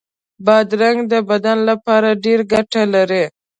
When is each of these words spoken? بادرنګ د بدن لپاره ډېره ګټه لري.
بادرنګ 0.45 0.99
د 1.11 1.13
بدن 1.29 1.57
لپاره 1.69 2.09
ډېره 2.23 2.43
ګټه 2.53 2.81
لري. 2.93 3.23